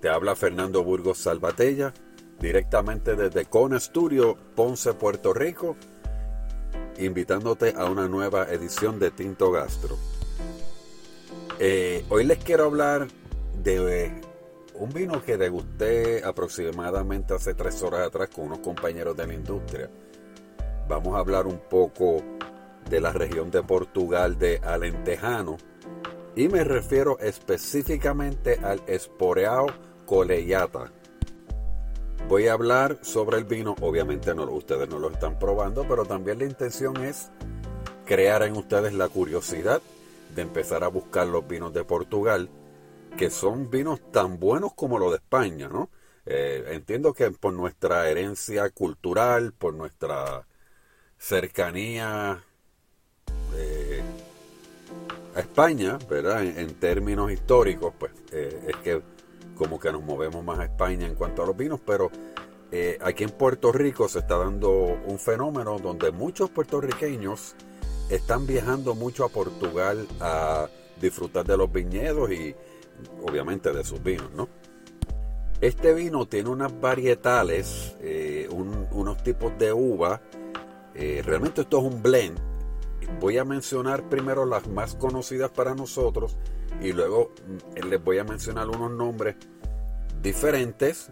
Te 0.00 0.08
habla 0.08 0.36
Fernando 0.36 0.84
Burgos 0.84 1.18
Salvatella, 1.18 1.92
directamente 2.38 3.16
desde 3.16 3.46
Cone 3.46 3.80
Studio, 3.80 4.36
Ponce, 4.54 4.94
Puerto 4.94 5.34
Rico, 5.34 5.74
invitándote 6.98 7.74
a 7.76 7.86
una 7.86 8.06
nueva 8.06 8.44
edición 8.44 9.00
de 9.00 9.10
Tinto 9.10 9.50
Gastro. 9.50 9.96
Eh, 11.58 12.04
hoy 12.10 12.26
les 12.26 12.38
quiero 12.38 12.66
hablar 12.66 13.08
de 13.60 14.22
un 14.74 14.90
vino 14.90 15.20
que 15.20 15.36
degusté 15.36 16.24
aproximadamente 16.24 17.34
hace 17.34 17.54
tres 17.54 17.82
horas 17.82 18.06
atrás 18.06 18.28
con 18.32 18.44
unos 18.44 18.60
compañeros 18.60 19.16
de 19.16 19.26
la 19.26 19.34
industria. 19.34 19.90
Vamos 20.88 21.16
a 21.16 21.18
hablar 21.18 21.48
un 21.48 21.58
poco 21.58 22.22
de 22.88 23.00
la 23.00 23.12
región 23.12 23.50
de 23.50 23.64
Portugal 23.64 24.38
de 24.38 24.58
Alentejano 24.58 25.56
y 26.38 26.48
me 26.48 26.62
refiero 26.62 27.18
específicamente 27.18 28.60
al 28.62 28.80
Esporeao 28.86 29.66
Coleyata. 30.06 30.92
Voy 32.28 32.46
a 32.46 32.52
hablar 32.52 33.00
sobre 33.02 33.38
el 33.38 33.44
vino, 33.44 33.74
obviamente 33.80 34.32
no, 34.36 34.44
ustedes 34.44 34.88
no 34.88 35.00
lo 35.00 35.10
están 35.10 35.36
probando, 35.40 35.84
pero 35.88 36.04
también 36.04 36.38
la 36.38 36.44
intención 36.44 36.96
es 36.98 37.32
crear 38.06 38.44
en 38.44 38.56
ustedes 38.56 38.92
la 38.92 39.08
curiosidad 39.08 39.82
de 40.36 40.42
empezar 40.42 40.84
a 40.84 40.88
buscar 40.88 41.26
los 41.26 41.44
vinos 41.48 41.74
de 41.74 41.82
Portugal, 41.82 42.48
que 43.16 43.30
son 43.30 43.68
vinos 43.68 44.00
tan 44.12 44.38
buenos 44.38 44.74
como 44.74 45.00
los 45.00 45.10
de 45.10 45.16
España, 45.16 45.66
¿no? 45.66 45.90
Eh, 46.24 46.66
entiendo 46.68 47.14
que 47.14 47.32
por 47.32 47.52
nuestra 47.52 48.08
herencia 48.08 48.70
cultural, 48.70 49.52
por 49.54 49.74
nuestra 49.74 50.46
cercanía 51.18 52.44
España, 55.40 55.98
¿verdad? 56.08 56.44
En, 56.44 56.74
términos 56.74 57.30
históricos, 57.30 57.94
pues 57.98 58.12
eh, 58.32 58.68
es 58.68 58.76
que 58.76 59.02
como 59.56 59.78
que 59.78 59.92
nos 59.92 60.02
movemos 60.02 60.44
más 60.44 60.58
a 60.58 60.64
España 60.64 61.06
en 61.06 61.14
cuanto 61.14 61.42
a 61.42 61.46
los 61.46 61.56
vinos, 61.56 61.80
pero 61.84 62.10
aquí 63.00 63.24
en 63.24 63.30
Puerto 63.30 63.72
Rico 63.72 64.08
se 64.08 64.18
está 64.18 64.36
dando 64.36 64.70
un 64.70 65.18
fenómeno 65.18 65.78
donde 65.78 66.12
muchos 66.12 66.50
puertorriqueños 66.50 67.56
están 68.10 68.46
viajando 68.46 68.94
mucho 68.94 69.24
a 69.24 69.28
Portugal 69.30 70.06
a 70.20 70.68
disfrutar 71.00 71.46
de 71.46 71.56
los 71.56 71.72
viñedos 71.72 72.30
y 72.30 72.54
obviamente 73.22 73.72
de 73.72 73.84
sus 73.84 74.02
vinos, 74.02 74.30
¿no? 74.34 74.48
Este 75.60 75.92
vino 75.92 76.26
tiene 76.26 76.50
unas 76.50 76.80
varietales, 76.80 77.96
eh, 78.00 78.48
unos 78.50 79.22
tipos 79.24 79.58
de 79.58 79.72
uva. 79.72 80.20
Eh, 80.94 81.20
realmente 81.24 81.62
esto 81.62 81.78
es 81.78 81.84
un 81.84 82.00
blend. 82.00 82.38
Voy 83.20 83.38
a 83.38 83.44
mencionar 83.44 84.08
primero 84.08 84.46
las 84.46 84.68
más 84.68 84.94
conocidas 84.94 85.50
para 85.50 85.74
nosotros 85.74 86.36
y 86.80 86.92
luego 86.92 87.32
mm, 87.46 87.88
les 87.88 88.02
voy 88.02 88.18
a 88.18 88.24
mencionar 88.24 88.68
unos 88.68 88.90
nombres 88.90 89.36
diferentes 90.22 91.10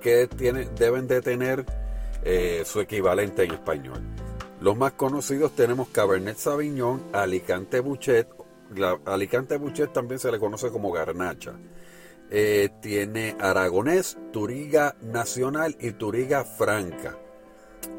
que 0.00 0.26
tiene, 0.28 0.66
deben 0.76 1.08
de 1.08 1.20
tener 1.20 1.64
eh, 2.22 2.62
su 2.64 2.80
equivalente 2.80 3.44
en 3.44 3.52
español. 3.52 4.02
Los 4.60 4.76
más 4.76 4.92
conocidos 4.92 5.54
tenemos 5.54 5.88
Cabernet 5.88 6.36
Sauvignon, 6.36 7.04
Alicante 7.12 7.80
Bouchet. 7.80 8.28
Alicante 9.06 9.56
Bouchet 9.56 9.92
también 9.92 10.18
se 10.18 10.30
le 10.30 10.38
conoce 10.38 10.70
como 10.70 10.90
garnacha. 10.90 11.54
Eh, 12.30 12.68
tiene 12.82 13.36
Aragonés, 13.40 14.18
Turiga 14.32 14.96
Nacional 15.00 15.76
y 15.80 15.92
Turiga 15.92 16.44
Franca. 16.44 17.16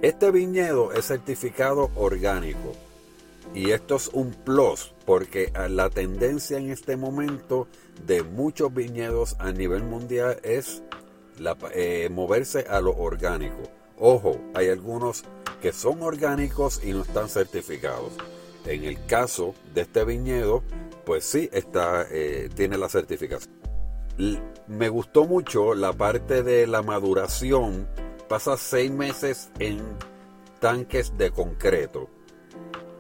Este 0.02 0.32
viñedo 0.32 0.92
es 0.94 1.06
certificado 1.08 1.90
orgánico. 1.96 2.76
Y 3.54 3.72
esto 3.72 3.96
es 3.96 4.10
un 4.10 4.32
plus 4.32 4.94
porque 5.06 5.52
la 5.70 5.90
tendencia 5.90 6.58
en 6.58 6.70
este 6.70 6.98
momento 6.98 7.68
de 8.06 8.24
muchos 8.24 8.74
viñedos 8.74 9.36
a 9.40 9.52
nivel 9.52 9.84
mundial 9.84 10.40
es 10.44 10.84
eh, 11.74 12.10
moverse 12.12 12.66
a 12.70 12.80
lo 12.80 12.96
orgánico. 12.96 13.64
Ojo, 13.98 14.40
hay 14.54 14.70
algunos 14.70 15.24
que 15.62 15.74
son 15.74 16.02
orgánicos 16.02 16.82
y 16.84 16.92
no 16.92 17.02
están 17.02 17.28
certificados. 17.28 18.14
En 18.66 18.84
el 18.84 19.04
caso 19.06 19.56
de 19.74 19.82
este 19.82 20.06
viñedo, 20.06 20.64
pues 21.06 21.26
sí, 21.26 21.50
está, 21.52 22.06
eh, 22.10 22.50
tiene 22.56 22.78
la 22.78 22.88
certificación. 22.88 23.54
me 24.68 24.90
gustó 24.90 25.26
mucho 25.26 25.74
la 25.74 25.92
parte 25.94 26.44
de 26.44 26.68
la 26.68 26.82
maduración. 26.82 27.88
Pasa 28.28 28.58
seis 28.58 28.92
meses 28.92 29.50
en 29.60 29.82
tanques 30.60 31.18
de 31.18 31.32
concreto. 31.32 32.10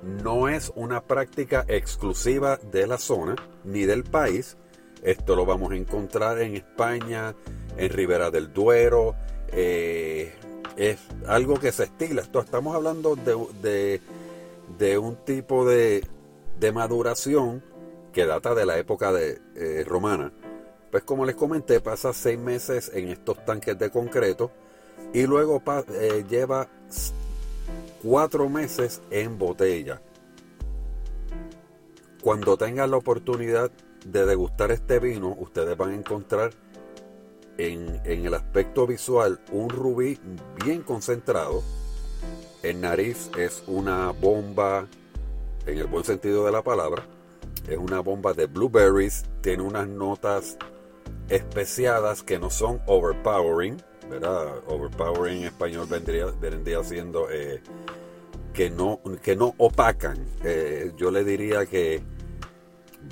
No 0.04 0.48
es 0.48 0.72
una 0.76 1.02
práctica 1.02 1.66
exclusiva 1.68 2.58
de 2.58 2.88
la 2.88 2.98
zona 2.98 3.36
ni 3.64 3.86
del 3.86 4.04
país. 4.04 4.58
Esto 5.04 5.36
lo 5.36 5.46
vamos 5.46 5.72
a 5.72 5.76
encontrar 5.76 6.42
en 6.42 6.56
España, 6.56 7.36
en 7.78 7.90
Ribera 7.90 8.32
del 8.32 8.52
Duero, 8.54 9.16
eh, 9.52 10.34
es 10.78 11.00
algo 11.28 11.60
que 11.60 11.72
se 11.72 11.84
estila. 11.84 12.22
Esto, 12.22 12.40
estamos 12.40 12.76
hablando 12.76 13.16
de, 13.16 14.00
un 14.98 15.16
tipo 15.26 15.66
de, 15.66 16.06
de, 16.60 16.72
maduración 16.72 17.64
que 18.14 18.26
data 18.26 18.56
de 18.56 18.66
la 18.66 18.78
época 18.78 19.12
de, 19.12 19.42
eh, 19.56 19.84
romana. 19.86 20.31
Pues 20.92 21.04
como 21.04 21.26
les 21.26 21.36
comenté, 21.36 21.81
pasa 21.81 22.14
seis 22.14 22.40
meses 22.40 22.92
en 22.94 23.10
estos 23.10 23.44
tanques 23.46 23.78
de 23.78 23.90
concreto 23.90 24.52
y 25.14 25.26
luego 25.26 25.62
eh, 25.94 26.26
lleva 26.30 26.68
cuatro 28.02 28.50
meses 28.50 29.02
en 29.12 29.38
botella. 29.38 30.02
Cuando 32.22 32.58
tengan 32.58 32.92
la 32.92 32.98
oportunidad 32.98 33.72
de 34.06 34.26
degustar 34.26 34.72
este 34.72 35.00
vino, 35.00 35.36
ustedes 35.40 35.76
van 35.78 35.92
a 35.92 35.96
encontrar 35.96 36.52
en, 37.58 38.02
el 38.06 38.34
aspecto 38.34 38.88
visual 38.88 39.40
un 39.52 39.70
rubí 39.70 40.20
bien 40.64 40.82
concentrado. 40.82 41.62
El 42.64 42.82
nariz 42.82 43.30
es 43.38 43.64
una 43.68 44.12
bomba, 44.12 44.88
en 45.66 45.78
el 45.78 45.88
buen 45.88 46.04
sentido 46.04 46.46
de 46.46 46.52
la 46.52 46.64
palabra, 46.64 47.06
es 47.68 47.78
una 47.78 48.00
bomba 48.00 48.34
de 48.34 48.48
blueberries, 48.48 49.24
tiene 49.42 49.64
unas 49.64 49.88
notas 49.88 50.58
especiadas 51.30 52.24
que 52.24 52.40
no 52.40 52.50
son 52.50 52.81
overpowering, 52.86 53.81
¿verdad? 54.09 54.62
Overpowering 54.68 55.40
en 55.40 55.44
español 55.46 55.88
vendría, 55.90 56.25
vendría 56.40 56.84
siendo 56.84 57.30
eh, 57.30 57.62
que, 58.53 58.70
no, 58.70 59.00
que 59.22 59.36
no 59.36 59.53
opacan. 59.58 60.18
Eh, 60.44 60.92
yo 60.97 61.12
le 61.12 61.24
diría 61.24 61.66
que 61.66 62.02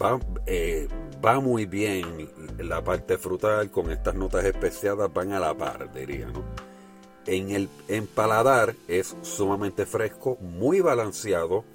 va, 0.02 0.20
eh, 0.46 0.88
va 1.24 1.40
muy 1.40 1.66
bien 1.66 2.30
la 2.58 2.84
parte 2.84 3.18
frutal 3.18 3.70
con 3.72 3.92
estas 3.92 4.16
notas 4.16 4.44
especiadas, 4.46 5.14
van 5.14 5.34
a 5.34 5.40
la 5.40 5.56
par, 5.56 5.92
diría, 5.94 6.28
¿no? 6.28 6.44
En 7.26 7.52
el 7.52 7.68
paladar 8.08 8.74
es 8.88 9.18
sumamente 9.22 9.86
fresco, 9.86 10.38
muy 10.40 10.80
balanceado, 10.80 11.66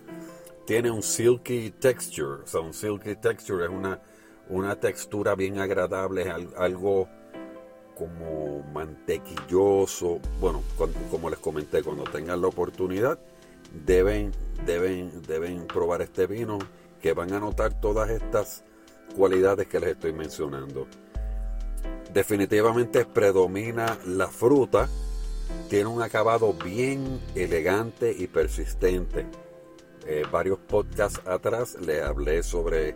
tiene 0.66 0.90
un 0.90 1.02
silky 1.02 1.70
texture, 1.72 2.44
un 2.58 2.72
silky 2.72 3.16
texture 3.16 3.64
es 3.64 3.70
una, 3.70 4.00
una 4.48 4.80
textura 4.80 5.34
bien 5.34 5.58
agradable, 5.58 6.30
algo 6.56 7.08
como 8.02 8.62
mantequilloso. 8.72 10.20
Bueno, 10.40 10.62
como 11.10 11.30
les 11.30 11.38
comenté, 11.38 11.82
cuando 11.82 12.04
tengan 12.04 12.40
la 12.40 12.48
oportunidad, 12.48 13.18
deben, 13.86 14.32
deben, 14.66 15.22
deben 15.22 15.66
probar 15.66 16.02
este 16.02 16.26
vino, 16.26 16.58
que 17.00 17.12
van 17.12 17.32
a 17.32 17.40
notar 17.40 17.80
todas 17.80 18.10
estas 18.10 18.64
cualidades 19.16 19.68
que 19.68 19.78
les 19.78 19.90
estoy 19.90 20.12
mencionando. 20.12 20.86
Definitivamente 22.12 23.04
predomina 23.04 23.98
la 24.06 24.28
fruta, 24.28 24.88
tiene 25.68 25.86
un 25.86 26.02
acabado 26.02 26.52
bien 26.52 27.20
elegante 27.34 28.14
y 28.16 28.26
persistente. 28.26 29.26
Eh, 30.06 30.24
varios 30.30 30.58
podcasts 30.58 31.20
atrás 31.26 31.76
les 31.80 32.02
hablé 32.02 32.42
sobre 32.42 32.94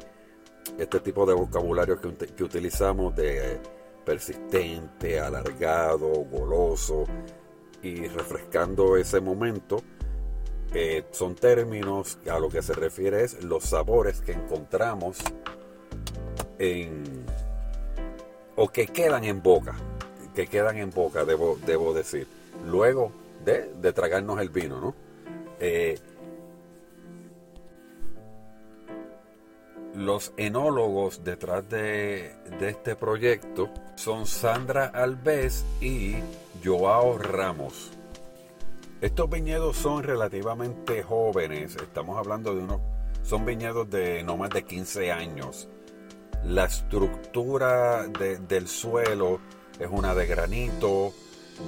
este 0.79 0.99
tipo 0.99 1.25
de 1.27 1.35
vocabulario 1.35 2.01
que, 2.01 2.43
utilizamos 2.43 3.15
de 3.15 3.59
persistente, 4.07 5.21
alargado, 5.21 6.09
goloso 6.09 7.05
y 7.83 8.07
refrescando 8.07 8.97
ese 8.97 9.21
momento. 9.21 9.83
Eh, 10.73 11.05
son 11.11 11.35
términos 11.35 12.19
a 12.31 12.39
lo 12.39 12.49
que 12.49 12.63
se 12.63 12.73
refiere 12.73 13.25
es 13.25 13.43
los 13.45 13.65
sabores 13.65 14.21
que 14.21 14.33
encontramos 14.33 15.19
en 16.59 17.25
o 18.55 18.69
que 18.69 18.87
quedan 18.87 19.25
en 19.25 19.43
boca, 19.43 19.75
que 20.35 20.47
quedan 20.47 20.79
en 20.79 20.91
boca, 20.91 21.25
debo, 21.25 21.59
debo 21.67 21.93
decir, 21.93 22.27
luego 22.65 23.13
de, 23.45 23.71
de, 23.81 23.93
tragarnos 23.93 24.41
el 24.41 24.49
vino, 24.49 24.81
¿no? 24.81 24.95
Eh, 25.61 25.99
los 29.97 30.35
enólogos 30.37 31.25
detrás 31.25 31.69
de, 31.71 32.35
este 32.61 32.97
proyecto 32.97 33.71
son 33.95 34.27
Sandra 34.27 34.87
Alves 34.87 35.65
y 35.81 36.17
Joao 36.63 37.17
Ramos. 37.17 37.93
Estos 39.01 39.31
viñedos 39.31 39.77
son 39.79 40.03
relativamente 40.03 41.03
jóvenes, 41.03 41.77
estamos 41.77 42.19
hablando 42.19 42.55
de 42.55 42.63
unos, 42.63 42.81
son 43.23 43.47
viñedos 43.47 43.89
de 43.89 44.23
no 44.23 44.37
más 44.37 44.51
de 44.51 44.65
15 44.65 45.13
años 45.13 45.69
La 46.45 46.67
estructura 46.67 48.07
del 48.07 48.69
suelo 48.69 49.41
es 49.79 49.89
una 49.91 50.15
de 50.15 50.27
granito, 50.27 51.13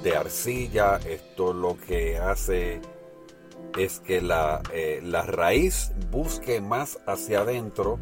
de 0.02 0.16
arcilla. 0.16 0.96
Esto 0.96 1.52
lo 1.52 1.76
que 1.78 2.18
hace 2.18 2.80
es 3.76 4.00
que 4.00 4.20
la, 4.20 4.62
eh, 4.72 5.00
la 5.04 5.22
raíz 5.22 5.92
busque 6.10 6.60
más 6.60 6.98
hacia 7.06 7.40
adentro, 7.40 7.98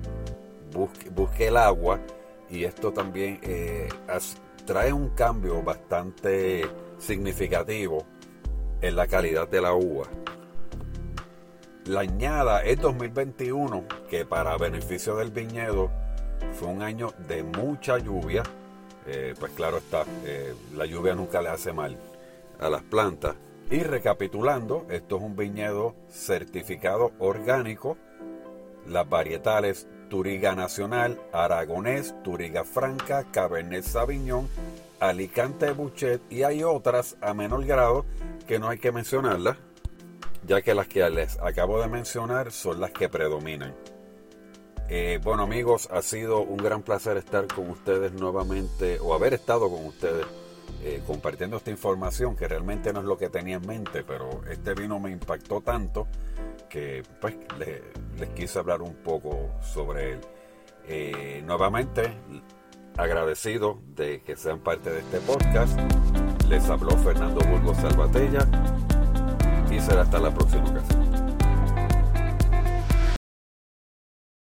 busque, 0.73 1.11
busque 1.11 1.49
el 1.49 1.57
agua 1.57 2.01
y 2.49 2.65
esto 2.65 2.93
también 2.93 3.41
eh, 3.43 3.89
trae 4.65 4.93
un 4.93 5.11
cambio 5.11 5.63
bastante 5.63 6.67
significativo 6.99 8.05
en 8.81 8.97
la 8.97 9.07
calidad 9.07 9.49
de 9.49 9.61
la 9.61 9.75
uva. 9.75 10.07
La 11.87 12.01
añada 12.01 12.65
es 12.65 12.81
2021, 12.81 13.85
que 14.11 14.25
para 14.25 14.57
beneficio 14.57 15.17
del 15.17 15.31
viñedo 15.31 15.91
fue 16.53 16.69
un 16.69 16.83
año 16.83 17.13
de 17.29 17.45
mucha 17.45 17.99
lluvia. 17.99 18.43
Eh, 19.07 19.35
pues 19.39 19.53
claro 19.53 19.77
está, 19.77 20.05
la 20.75 20.85
lluvia 20.85 21.15
nunca 21.15 21.41
le 21.41 21.49
hace 21.49 21.73
mal 21.73 21.97
a 22.59 22.69
las 22.69 22.83
plantas. 22.83 23.37
Y 23.71 23.81
recapitulando, 23.81 24.87
esto 24.91 25.17
es 25.17 25.23
un 25.23 25.35
viñedo 25.35 25.95
certificado 26.09 27.13
orgánico. 27.19 27.97
Las 28.87 29.09
varietales 29.09 29.89
Turiga 30.09 30.55
Nacional, 30.55 31.21
Aragonés, 31.33 32.15
Turiga 32.23 32.65
Franca, 32.65 33.25
Cabernet 33.33 33.83
Sauvignon, 33.83 34.49
Alicante 35.01 35.73
Buchet 35.73 36.21
y 36.31 36.45
hay 36.45 36.63
otras 36.63 37.17
a 37.21 37.35
menor 37.35 37.65
grado 37.67 38.05
que 38.47 38.61
no 38.61 38.69
hay 38.69 38.79
que 38.79 38.93
mencionarlas, 38.93 39.57
ya 40.47 40.63
que 40.63 40.75
las 40.75 40.87
que 40.87 41.09
les 41.11 41.39
acabo 41.41 41.81
de 41.81 41.89
mencionar 41.89 42.53
son 42.53 42.81
las 42.81 42.93
que 42.93 43.09
predominan. 43.09 43.75
Eh, 44.89 45.19
bueno 45.25 45.43
amigos, 45.43 45.89
ha 45.91 46.03
sido 46.03 46.41
un 46.43 46.59
gran 46.59 46.83
placer 46.83 47.17
estar 47.17 47.49
con 47.49 47.69
ustedes 47.71 48.13
nuevamente 48.13 49.01
o 49.01 49.13
haber 49.13 49.35
estado 49.35 49.69
con 49.69 49.85
ustedes 49.85 50.25
eh, 50.83 51.03
compartiendo 51.07 51.57
esta 51.57 51.71
información 51.71 52.37
que 52.37 52.47
realmente 52.47 52.93
no 52.93 53.01
es 53.01 53.07
lo 53.07 53.19
que 53.19 53.29
tenía 53.29 53.57
en 53.57 53.67
mente, 53.67 54.05
pero 54.05 54.43
este 54.51 54.75
vino 54.75 55.01
me 55.01 55.11
impactó 55.11 55.61
tanto 55.61 56.07
que 56.69 57.03
pues 57.21 57.35
les 57.59 58.29
quise 58.31 58.59
hablar 58.59 58.83
un 58.83 58.95
poco 58.95 59.51
sobre 59.63 60.13
él. 60.13 60.21
Eh, 60.89 61.43
nuevamente, 61.45 62.13
agradecido 62.97 63.81
de 63.95 64.23
que 64.23 64.37
sean 64.37 64.61
parte 64.61 64.91
de 64.91 65.01
este 65.01 65.21
podcast. 65.21 65.79
Les 66.49 66.69
habló 66.69 66.91
Fernando 66.99 67.41
Burgos 67.49 67.77
Salvatella 67.79 68.47
y 69.71 69.81
será 69.81 70.03
hasta 70.03 70.19
la 70.19 70.33
próxima 70.33 70.65
ocasión. 70.71 71.06